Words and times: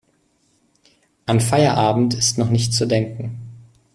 An 1.27 1.39
Feierabend 1.39 2.15
ist 2.15 2.39
noch 2.39 2.49
nicht 2.49 2.73
zu 2.73 2.87
denken. 2.87 3.37